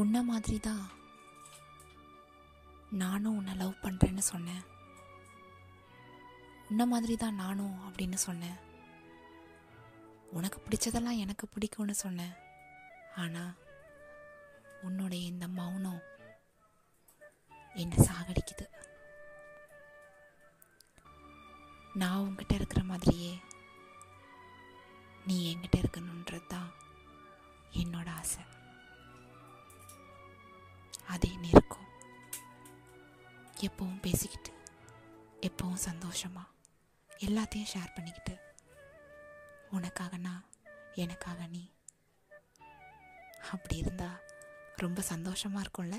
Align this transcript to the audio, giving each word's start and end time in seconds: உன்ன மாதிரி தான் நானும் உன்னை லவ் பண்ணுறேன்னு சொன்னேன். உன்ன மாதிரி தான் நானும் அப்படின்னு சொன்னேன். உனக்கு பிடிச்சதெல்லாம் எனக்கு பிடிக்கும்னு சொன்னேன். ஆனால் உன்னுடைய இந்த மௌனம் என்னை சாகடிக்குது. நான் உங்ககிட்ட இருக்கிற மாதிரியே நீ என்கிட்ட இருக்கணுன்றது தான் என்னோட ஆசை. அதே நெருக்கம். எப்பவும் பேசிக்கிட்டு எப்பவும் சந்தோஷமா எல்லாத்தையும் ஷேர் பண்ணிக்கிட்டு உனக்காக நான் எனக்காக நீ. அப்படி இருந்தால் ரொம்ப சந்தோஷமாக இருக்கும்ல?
உன்ன 0.00 0.22
மாதிரி 0.28 0.58
தான் 0.58 0.84
நானும் 3.02 3.36
உன்னை 3.38 3.54
லவ் 3.54 3.82
பண்ணுறேன்னு 3.82 4.22
சொன்னேன். 4.32 4.62
உன்ன 6.70 6.86
மாதிரி 6.92 7.14
தான் 7.16 7.40
நானும் 7.42 7.76
அப்படின்னு 7.86 8.18
சொன்னேன். 8.28 8.58
உனக்கு 10.38 10.58
பிடிச்சதெல்லாம் 10.60 11.20
எனக்கு 11.24 11.46
பிடிக்கும்னு 11.54 11.96
சொன்னேன். 12.04 12.34
ஆனால் 13.22 13.52
உன்னுடைய 14.86 15.22
இந்த 15.32 15.48
மௌனம் 15.58 16.02
என்னை 17.82 17.98
சாகடிக்குது. 18.08 18.66
நான் 22.00 22.22
உங்ககிட்ட 22.24 22.54
இருக்கிற 22.54 22.82
மாதிரியே 22.84 23.32
நீ 25.26 25.36
என்கிட்ட 25.50 25.76
இருக்கணுன்றது 25.82 26.46
தான் 26.46 26.70
என்னோட 27.82 28.08
ஆசை. 28.20 28.42
அதே 31.12 31.30
நெருக்கம். 31.36 31.88
எப்பவும் 33.60 34.00
பேசிக்கிட்டு 34.00 34.52
எப்பவும் 35.40 35.82
சந்தோஷமா 35.84 36.44
எல்லாத்தையும் 37.18 37.70
ஷேர் 37.72 37.94
பண்ணிக்கிட்டு 37.94 38.34
உனக்காக 39.70 40.16
நான் 40.16 40.44
எனக்காக 40.94 41.46
நீ. 41.46 41.62
அப்படி 43.50 43.76
இருந்தால் 43.76 44.18
ரொம்ப 44.76 45.00
சந்தோஷமாக 45.02 45.64
இருக்கும்ல? 45.64 45.96